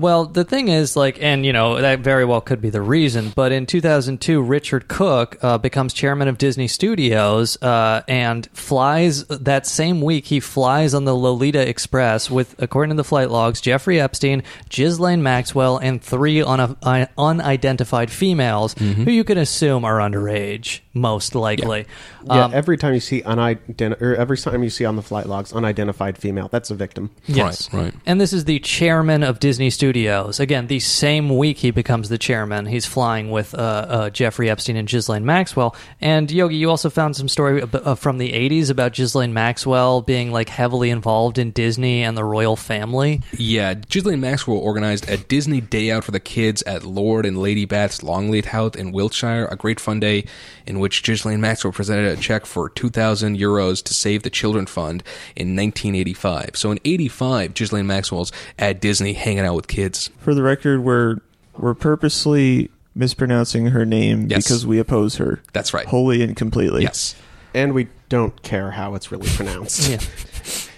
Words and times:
Well, 0.00 0.24
the 0.24 0.44
thing 0.44 0.68
is, 0.68 0.96
like, 0.96 1.22
and 1.22 1.44
you 1.44 1.52
know, 1.52 1.80
that 1.80 2.00
very 2.00 2.24
well 2.24 2.40
could 2.40 2.60
be 2.60 2.70
the 2.70 2.80
reason, 2.80 3.32
but 3.36 3.52
in 3.52 3.66
2002, 3.66 4.40
Richard 4.40 4.88
Cook 4.88 5.36
uh, 5.42 5.58
becomes 5.58 5.92
chairman 5.92 6.26
of 6.28 6.38
Disney 6.38 6.68
Studios 6.68 7.60
uh, 7.62 8.02
and 8.08 8.48
flies 8.52 9.24
that 9.26 9.66
same 9.66 10.00
week. 10.00 10.26
He 10.26 10.40
flies 10.40 10.94
on 10.94 11.04
the 11.04 11.14
Lolita 11.14 11.68
Express 11.68 12.30
with, 12.30 12.54
according 12.62 12.90
to 12.90 12.96
the 12.96 13.04
flight 13.04 13.30
logs, 13.30 13.60
Jeffrey 13.60 14.00
Epstein, 14.00 14.42
Ghislaine 14.70 15.22
Maxwell, 15.22 15.76
and 15.76 16.02
three 16.02 16.40
un- 16.42 16.76
uh, 16.82 17.06
unidentified 17.18 18.10
females 18.10 18.72
who 18.74 19.10
you 19.10 19.24
can 19.24 19.36
assume 19.38 19.84
are 19.84 19.98
underage, 19.98 20.80
most 20.94 21.34
likely. 21.34 21.84
Yeah, 22.24 22.44
Um, 22.46 22.54
every 22.54 22.78
time 22.78 22.94
you 22.94 23.00
see 23.00 23.22
unidentified, 23.22 24.02
or 24.02 24.14
every 24.16 24.38
time 24.38 24.62
you 24.62 24.70
see 24.70 24.84
on 24.86 24.96
the 24.96 25.02
flight 25.02 25.26
logs 25.26 25.52
unidentified 25.52 26.16
female, 26.16 26.48
that's 26.50 26.70
a 26.70 26.74
victim. 26.74 27.10
Yes. 27.26 27.72
Right, 27.72 27.82
right. 27.84 27.94
And 28.06 28.18
this 28.20 28.32
is 28.32 28.46
the 28.46 28.58
chairman 28.60 29.22
of 29.22 29.38
Disney 29.40 29.68
Studios. 29.68 29.89
Again, 29.96 30.66
the 30.66 30.80
same 30.80 31.36
week 31.36 31.58
he 31.58 31.70
becomes 31.70 32.08
the 32.08 32.18
chairman. 32.18 32.66
He's 32.66 32.86
flying 32.86 33.30
with 33.30 33.54
uh, 33.54 33.56
uh, 33.58 34.10
Jeffrey 34.10 34.50
Epstein 34.50 34.76
and 34.76 34.88
Ghislaine 34.88 35.24
Maxwell. 35.24 35.74
And 36.00 36.30
Yogi, 36.30 36.56
you 36.56 36.70
also 36.70 36.90
found 36.90 37.16
some 37.16 37.28
story 37.28 37.62
uh, 37.62 37.94
from 37.94 38.18
the 38.18 38.32
80s 38.32 38.70
about 38.70 38.94
Ghislaine 38.94 39.32
Maxwell 39.32 40.02
being 40.02 40.32
like 40.32 40.48
heavily 40.48 40.90
involved 40.90 41.38
in 41.38 41.50
Disney 41.50 42.02
and 42.02 42.16
the 42.16 42.24
royal 42.24 42.56
family. 42.56 43.20
Yeah, 43.36 43.74
Ghislaine 43.74 44.20
Maxwell 44.20 44.58
organized 44.58 45.08
a 45.08 45.16
Disney 45.16 45.60
day 45.60 45.90
out 45.90 46.04
for 46.04 46.12
the 46.12 46.20
kids 46.20 46.62
at 46.62 46.84
Lord 46.84 47.26
and 47.26 47.38
Lady 47.38 47.64
Bath's 47.64 48.02
Longleat 48.02 48.46
House 48.46 48.76
in 48.76 48.92
Wiltshire, 48.92 49.46
a 49.46 49.56
great 49.56 49.80
fun 49.80 50.00
day 50.00 50.24
in 50.66 50.78
which 50.78 51.02
Ghislaine 51.02 51.40
Maxwell 51.40 51.72
presented 51.72 52.16
a 52.16 52.20
check 52.20 52.46
for 52.46 52.68
2,000 52.68 53.38
euros 53.38 53.82
to 53.84 53.94
save 53.94 54.22
the 54.22 54.30
Children 54.30 54.66
Fund 54.66 55.02
in 55.34 55.56
1985. 55.56 56.50
So 56.54 56.70
in 56.70 56.78
85, 56.84 57.54
Ghislaine 57.54 57.86
Maxwell's 57.86 58.32
at 58.58 58.80
Disney 58.80 59.14
hanging 59.14 59.44
out 59.44 59.54
with 59.54 59.66
kids. 59.66 59.79
For 60.18 60.34
the 60.34 60.42
record, 60.42 60.80
we're 60.84 61.16
we're 61.56 61.74
purposely 61.74 62.70
mispronouncing 62.94 63.66
her 63.66 63.84
name 63.86 64.26
Yes. 64.28 64.44
because 64.44 64.66
we 64.66 64.78
oppose 64.78 65.16
her. 65.16 65.40
That's 65.52 65.72
right. 65.74 65.86
Wholly 65.86 66.22
and 66.22 66.36
completely. 66.36 66.82
Yes. 66.82 67.14
And 67.54 67.72
we 67.74 67.88
don't 68.08 68.40
care 68.42 68.72
how 68.72 68.94
it's 68.94 69.10
really 69.12 69.28
pronounced. 69.28 69.88
Yeah. 69.90 69.98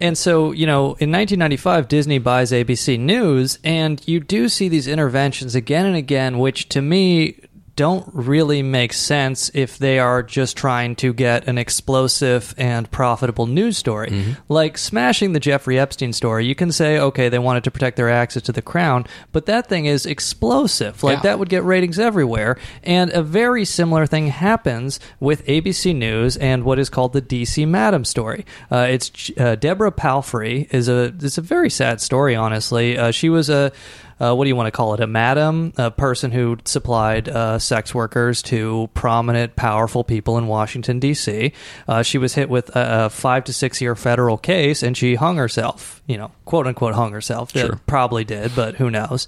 And 0.00 0.18
so, 0.18 0.52
you 0.52 0.66
know, 0.66 0.82
in 0.98 1.10
1995, 1.10 1.88
Disney 1.88 2.18
buys 2.18 2.52
ABC 2.52 2.98
News, 2.98 3.58
and 3.64 4.06
you 4.06 4.20
do 4.20 4.48
see 4.48 4.68
these 4.68 4.86
interventions 4.86 5.54
again 5.54 5.86
and 5.86 5.96
again, 5.96 6.38
which 6.38 6.68
to 6.70 6.82
me 6.82 7.40
don't 7.76 8.08
really 8.12 8.62
make 8.62 8.92
sense 8.94 9.50
if 9.54 9.76
they 9.78 9.98
are 9.98 10.22
just 10.22 10.56
trying 10.56 10.96
to 10.96 11.12
get 11.12 11.46
an 11.46 11.58
explosive 11.58 12.54
and 12.56 12.90
profitable 12.90 13.46
news 13.46 13.76
story. 13.76 14.34
Like 14.48 14.78
smashing 14.78 15.34
the 15.34 15.40
Jeffrey 15.40 15.78
Epstein 15.78 16.12
story, 16.14 16.46
you 16.46 16.54
can 16.54 16.72
say, 16.72 16.98
okay, 16.98 17.28
they 17.28 17.38
wanted 17.38 17.64
to 17.64 17.70
protect 17.70 17.96
their 17.98 18.08
access 18.08 18.42
to 18.44 18.52
the 18.52 18.62
crown, 18.62 19.04
but 19.32 19.44
that 19.46 19.68
thing 19.68 19.84
is 19.86 20.06
explosive. 20.06 21.02
Like 21.02 21.18
Yeah. 21.18 21.22
that 21.24 21.38
would 21.38 21.48
get 21.50 21.64
ratings 21.64 21.98
everywhere. 21.98 22.56
And 22.82 23.10
a 23.10 23.22
very 23.22 23.64
similar 23.66 24.06
thing 24.06 24.28
happens 24.28 24.98
with 25.20 25.46
ABC 25.46 25.94
News 25.94 26.36
and 26.38 26.64
what 26.64 26.78
is 26.78 26.88
called 26.88 27.12
the 27.12 27.22
DC 27.22 27.68
Madam 27.68 28.04
story. 28.04 28.46
Uh, 28.72 28.86
it's 28.88 29.30
uh, 29.38 29.54
Deborah 29.54 29.92
Palfrey 29.92 30.66
is 30.70 30.88
a 30.88 31.14
it's 31.20 31.36
a 31.38 31.42
very 31.42 31.68
sad 31.70 32.00
story. 32.00 32.34
Honestly, 32.34 32.96
uh, 32.96 33.10
she 33.10 33.28
was 33.28 33.50
a 33.50 33.70
uh, 34.20 34.34
what 34.34 34.44
do 34.44 34.48
you 34.48 34.56
want 34.56 34.66
to 34.66 34.70
call 34.70 34.94
it? 34.94 35.00
A 35.00 35.06
madam, 35.06 35.72
a 35.76 35.90
person 35.90 36.30
who 36.30 36.58
supplied 36.64 37.28
uh, 37.28 37.58
sex 37.58 37.94
workers 37.94 38.42
to 38.44 38.88
prominent, 38.94 39.56
powerful 39.56 40.04
people 40.04 40.38
in 40.38 40.46
Washington 40.46 40.98
D.C. 40.98 41.52
Uh, 41.86 42.02
she 42.02 42.18
was 42.18 42.34
hit 42.34 42.48
with 42.48 42.74
a, 42.74 43.06
a 43.06 43.10
five 43.10 43.44
to 43.44 43.52
six 43.52 43.80
year 43.80 43.94
federal 43.94 44.38
case, 44.38 44.82
and 44.82 44.96
she 44.96 45.16
hung 45.16 45.36
herself. 45.36 46.02
You 46.06 46.16
know, 46.16 46.30
quote 46.44 46.66
unquote, 46.66 46.94
hung 46.94 47.12
herself. 47.12 47.52
Sure. 47.52 47.80
Probably 47.86 48.24
did, 48.24 48.54
but 48.54 48.76
who 48.76 48.90
knows? 48.90 49.26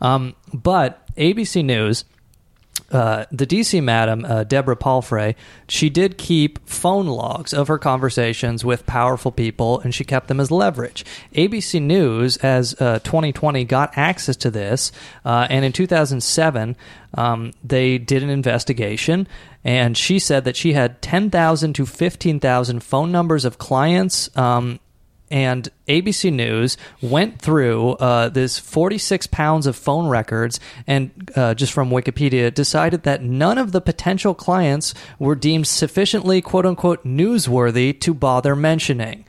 Um, 0.00 0.36
but 0.52 1.04
ABC 1.16 1.64
News 1.64 2.04
uh, 2.90 3.26
the 3.30 3.46
DC 3.46 3.82
madam, 3.82 4.24
uh, 4.24 4.44
Deborah 4.44 4.76
Palfrey, 4.76 5.36
she 5.68 5.90
did 5.90 6.16
keep 6.16 6.66
phone 6.66 7.06
logs 7.06 7.52
of 7.52 7.68
her 7.68 7.78
conversations 7.78 8.64
with 8.64 8.86
powerful 8.86 9.30
people, 9.30 9.80
and 9.80 9.94
she 9.94 10.04
kept 10.04 10.28
them 10.28 10.40
as 10.40 10.50
leverage. 10.50 11.04
ABC 11.34 11.82
News, 11.82 12.38
as 12.38 12.74
uh, 12.80 12.98
2020, 13.00 13.64
got 13.64 13.96
access 13.96 14.36
to 14.36 14.50
this, 14.50 14.90
uh, 15.24 15.46
and 15.50 15.64
in 15.66 15.72
2007, 15.72 16.76
um, 17.14 17.52
they 17.62 17.98
did 17.98 18.22
an 18.22 18.30
investigation, 18.30 19.28
and 19.64 19.96
she 19.96 20.18
said 20.18 20.44
that 20.44 20.56
she 20.56 20.72
had 20.72 21.02
10,000 21.02 21.74
to 21.74 21.84
15,000 21.84 22.82
phone 22.82 23.12
numbers 23.12 23.44
of 23.44 23.58
clients. 23.58 24.34
Um, 24.36 24.80
and 25.30 25.68
ABC 25.86 26.32
News 26.32 26.76
went 27.00 27.40
through 27.40 27.92
uh, 27.92 28.28
this 28.28 28.58
46 28.58 29.26
pounds 29.28 29.66
of 29.66 29.76
phone 29.76 30.08
records 30.08 30.60
and 30.86 31.30
uh, 31.34 31.54
just 31.54 31.72
from 31.72 31.90
Wikipedia 31.90 32.52
decided 32.52 33.02
that 33.04 33.22
none 33.22 33.58
of 33.58 33.72
the 33.72 33.80
potential 33.80 34.34
clients 34.34 34.94
were 35.18 35.34
deemed 35.34 35.66
sufficiently 35.66 36.40
quote 36.40 36.66
unquote 36.66 37.04
newsworthy 37.04 37.98
to 38.00 38.14
bother 38.14 38.54
mentioning. 38.54 39.24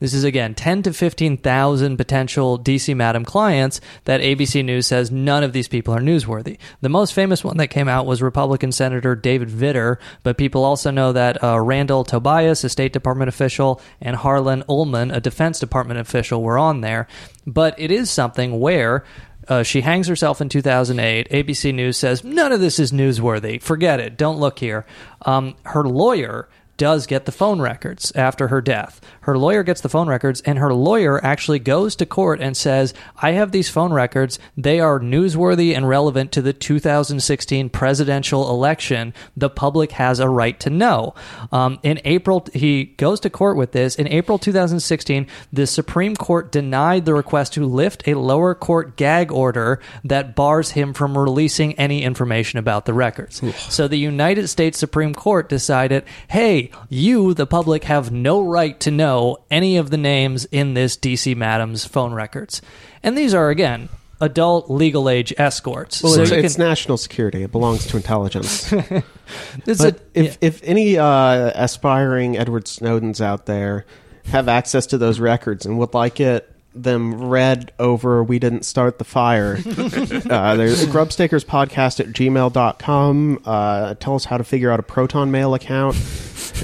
This 0.00 0.14
is 0.14 0.24
again 0.24 0.54
10 0.54 0.82
to 0.84 0.92
15,000 0.94 1.96
potential 1.98 2.58
DC 2.58 2.96
Madam 2.96 3.22
clients 3.24 3.82
that 4.04 4.22
ABC 4.22 4.64
News 4.64 4.86
says 4.86 5.10
none 5.10 5.44
of 5.44 5.52
these 5.52 5.68
people 5.68 5.94
are 5.94 6.00
newsworthy. 6.00 6.58
The 6.80 6.88
most 6.88 7.12
famous 7.12 7.44
one 7.44 7.58
that 7.58 7.68
came 7.68 7.86
out 7.86 8.06
was 8.06 8.22
Republican 8.22 8.72
Senator 8.72 9.14
David 9.14 9.50
Vitter, 9.50 9.98
but 10.22 10.38
people 10.38 10.64
also 10.64 10.90
know 10.90 11.12
that 11.12 11.44
uh, 11.44 11.60
Randall 11.60 12.04
Tobias, 12.04 12.64
a 12.64 12.70
State 12.70 12.94
Department 12.94 13.28
official, 13.28 13.80
and 14.00 14.16
Harlan 14.16 14.64
Ullman, 14.70 15.10
a 15.10 15.20
Defense 15.20 15.58
Department 15.58 16.00
official, 16.00 16.42
were 16.42 16.58
on 16.58 16.80
there. 16.80 17.06
But 17.46 17.78
it 17.78 17.90
is 17.90 18.10
something 18.10 18.58
where 18.58 19.04
uh, 19.48 19.62
she 19.62 19.82
hangs 19.82 20.08
herself 20.08 20.40
in 20.40 20.48
2008. 20.48 21.28
ABC 21.28 21.74
News 21.74 21.98
says 21.98 22.24
none 22.24 22.52
of 22.52 22.60
this 22.60 22.78
is 22.78 22.90
newsworthy. 22.90 23.60
Forget 23.60 24.00
it. 24.00 24.16
Don't 24.16 24.38
look 24.38 24.60
here. 24.60 24.86
Um, 25.22 25.56
her 25.64 25.84
lawyer 25.84 26.48
does 26.80 27.06
get 27.06 27.26
the 27.26 27.30
phone 27.30 27.60
records 27.60 28.10
after 28.12 28.48
her 28.48 28.62
death. 28.62 29.02
Her 29.20 29.36
lawyer 29.36 29.62
gets 29.62 29.82
the 29.82 29.90
phone 29.90 30.08
records, 30.08 30.40
and 30.40 30.58
her 30.58 30.72
lawyer 30.72 31.22
actually 31.22 31.58
goes 31.58 31.94
to 31.96 32.06
court 32.06 32.40
and 32.40 32.56
says, 32.56 32.94
I 33.20 33.32
have 33.32 33.52
these 33.52 33.68
phone 33.68 33.92
records. 33.92 34.38
They 34.56 34.80
are 34.80 34.98
newsworthy 34.98 35.76
and 35.76 35.86
relevant 35.86 36.32
to 36.32 36.40
the 36.40 36.54
2016 36.54 37.68
presidential 37.68 38.48
election. 38.48 39.12
The 39.36 39.50
public 39.50 39.92
has 39.92 40.20
a 40.20 40.28
right 40.30 40.58
to 40.60 40.70
know. 40.70 41.14
Um, 41.52 41.78
in 41.82 42.00
April, 42.06 42.46
he 42.54 42.86
goes 42.96 43.20
to 43.20 43.28
court 43.28 43.58
with 43.58 43.72
this. 43.72 43.96
In 43.96 44.08
April 44.08 44.38
2016, 44.38 45.26
the 45.52 45.66
Supreme 45.66 46.16
Court 46.16 46.50
denied 46.50 47.04
the 47.04 47.12
request 47.12 47.52
to 47.54 47.66
lift 47.66 48.08
a 48.08 48.14
lower 48.14 48.54
court 48.54 48.96
gag 48.96 49.30
order 49.30 49.80
that 50.02 50.34
bars 50.34 50.70
him 50.70 50.94
from 50.94 51.18
releasing 51.18 51.74
any 51.74 52.04
information 52.04 52.58
about 52.58 52.86
the 52.86 52.94
records. 52.94 53.42
So 53.68 53.86
the 53.86 53.98
United 53.98 54.48
States 54.48 54.78
Supreme 54.78 55.14
Court 55.14 55.50
decided, 55.50 56.04
hey, 56.28 56.69
you, 56.88 57.34
the 57.34 57.46
public, 57.46 57.84
have 57.84 58.10
no 58.10 58.42
right 58.42 58.78
to 58.80 58.90
know 58.90 59.38
any 59.50 59.76
of 59.76 59.90
the 59.90 59.96
names 59.96 60.44
in 60.46 60.74
this 60.74 60.96
DC 60.96 61.36
Madam's 61.36 61.84
phone 61.84 62.12
records. 62.12 62.62
And 63.02 63.16
these 63.16 63.34
are, 63.34 63.50
again, 63.50 63.88
adult 64.20 64.70
legal 64.70 65.08
age 65.08 65.32
escorts. 65.38 66.02
Well, 66.02 66.12
so 66.12 66.22
it's, 66.22 66.30
it's 66.30 66.56
can, 66.56 66.66
national 66.66 66.98
security. 66.98 67.42
It 67.42 67.52
belongs 67.52 67.86
to 67.86 67.96
intelligence. 67.96 68.72
it's 69.66 69.82
but 69.82 69.96
a- 69.96 70.00
if, 70.14 70.38
if 70.40 70.62
any 70.62 70.98
uh, 70.98 71.52
aspiring 71.54 72.36
Edward 72.36 72.66
Snowdens 72.66 73.20
out 73.20 73.46
there 73.46 73.86
have 74.26 74.48
access 74.48 74.86
to 74.86 74.98
those 74.98 75.18
records 75.18 75.66
and 75.66 75.78
would 75.78 75.94
like 75.94 76.20
it 76.20 76.46
them 76.72 77.28
read 77.28 77.72
over 77.80 78.22
we 78.22 78.38
didn't 78.38 78.62
start 78.64 78.98
the 78.98 79.04
fire 79.04 79.54
uh, 79.66 80.54
there's 80.54 80.86
grubstakers 80.86 81.44
podcast 81.44 81.98
at 81.98 82.06
gmail.com 82.06 83.40
uh, 83.44 83.94
tell 83.94 84.14
us 84.14 84.24
how 84.26 84.36
to 84.38 84.44
figure 84.44 84.70
out 84.70 84.78
a 84.78 84.82
proton 84.82 85.32
mail 85.32 85.54
account 85.54 85.96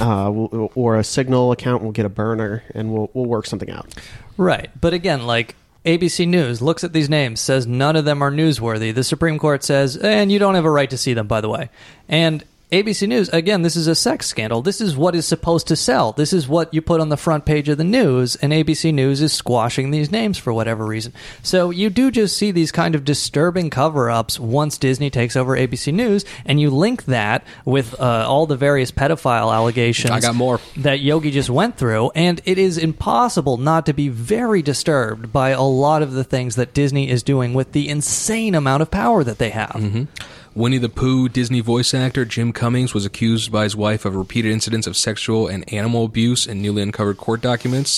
uh, 0.00 0.30
we'll- 0.30 0.70
or 0.74 0.96
a 0.96 1.04
signal 1.04 1.52
account 1.52 1.82
we'll 1.82 1.92
get 1.92 2.06
a 2.06 2.08
burner 2.10 2.62
and 2.74 2.92
we'll, 2.92 3.10
we'll 3.14 3.26
work 3.26 3.46
something 3.46 3.70
out 3.70 3.94
Right. 4.36 4.70
But 4.80 4.94
again, 4.94 5.26
like 5.26 5.56
ABC 5.84 6.26
News 6.28 6.62
looks 6.62 6.84
at 6.84 6.92
these 6.92 7.08
names, 7.08 7.40
says 7.40 7.66
none 7.66 7.96
of 7.96 8.04
them 8.04 8.22
are 8.22 8.30
newsworthy. 8.30 8.94
The 8.94 9.02
Supreme 9.02 9.36
Court 9.38 9.64
says, 9.64 9.96
and 9.96 10.30
you 10.30 10.38
don't 10.38 10.54
have 10.54 10.64
a 10.64 10.70
right 10.70 10.88
to 10.90 10.96
see 10.96 11.12
them, 11.12 11.26
by 11.26 11.40
the 11.40 11.48
way. 11.48 11.70
And 12.08 12.44
ABC 12.70 13.08
News, 13.08 13.30
again, 13.30 13.62
this 13.62 13.76
is 13.76 13.86
a 13.86 13.94
sex 13.94 14.26
scandal. 14.26 14.60
This 14.60 14.82
is 14.82 14.94
what 14.94 15.14
is 15.14 15.26
supposed 15.26 15.68
to 15.68 15.76
sell. 15.76 16.12
This 16.12 16.34
is 16.34 16.46
what 16.46 16.74
you 16.74 16.82
put 16.82 17.00
on 17.00 17.08
the 17.08 17.16
front 17.16 17.46
page 17.46 17.70
of 17.70 17.78
the 17.78 17.84
news, 17.84 18.36
and 18.36 18.52
ABC 18.52 18.92
News 18.92 19.22
is 19.22 19.32
squashing 19.32 19.90
these 19.90 20.12
names 20.12 20.36
for 20.36 20.52
whatever 20.52 20.84
reason. 20.84 21.14
So 21.42 21.70
you 21.70 21.88
do 21.88 22.10
just 22.10 22.36
see 22.36 22.50
these 22.50 22.70
kind 22.70 22.94
of 22.94 23.06
disturbing 23.06 23.70
cover 23.70 24.10
ups 24.10 24.38
once 24.38 24.76
Disney 24.76 25.08
takes 25.08 25.34
over 25.34 25.56
ABC 25.56 25.94
News, 25.94 26.26
and 26.44 26.60
you 26.60 26.68
link 26.68 27.06
that 27.06 27.42
with 27.64 27.98
uh, 27.98 28.26
all 28.28 28.44
the 28.44 28.56
various 28.56 28.92
pedophile 28.92 29.50
allegations 29.50 30.10
I 30.10 30.20
got 30.20 30.34
more. 30.34 30.60
that 30.76 31.00
Yogi 31.00 31.30
just 31.30 31.48
went 31.48 31.78
through, 31.78 32.10
and 32.14 32.38
it 32.44 32.58
is 32.58 32.76
impossible 32.76 33.56
not 33.56 33.86
to 33.86 33.94
be 33.94 34.10
very 34.10 34.60
disturbed 34.60 35.32
by 35.32 35.50
a 35.50 35.62
lot 35.62 36.02
of 36.02 36.12
the 36.12 36.24
things 36.24 36.56
that 36.56 36.74
Disney 36.74 37.08
is 37.08 37.22
doing 37.22 37.54
with 37.54 37.72
the 37.72 37.88
insane 37.88 38.54
amount 38.54 38.82
of 38.82 38.90
power 38.90 39.24
that 39.24 39.38
they 39.38 39.50
have. 39.50 40.06
Winnie 40.54 40.78
the 40.78 40.88
Pooh 40.88 41.28
Disney 41.28 41.60
voice 41.60 41.94
actor 41.94 42.24
Jim 42.24 42.52
Cummings 42.52 42.94
was 42.94 43.04
accused 43.04 43.52
by 43.52 43.64
his 43.64 43.76
wife 43.76 44.04
of 44.04 44.16
repeated 44.16 44.50
incidents 44.50 44.86
of 44.86 44.96
sexual 44.96 45.46
and 45.46 45.70
animal 45.72 46.04
abuse 46.04 46.46
in 46.46 46.62
newly 46.62 46.82
uncovered 46.82 47.18
court 47.18 47.40
documents. 47.40 47.90